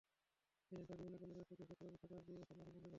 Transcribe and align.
এজেন্টরা 0.71 0.95
বিভিন্ন 0.99 1.15
কেন্দ্র 1.21 1.47
থেকে 1.49 1.63
খুচরা 1.69 1.89
বিক্রেতাদের 1.93 2.23
দিয়ে 2.27 2.37
এসব 2.37 2.55
মাদক 2.55 2.67
বিক্রি 2.67 2.75
করায়। 2.75 2.89